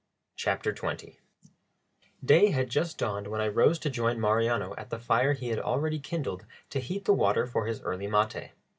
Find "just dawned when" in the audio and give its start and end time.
2.71-3.39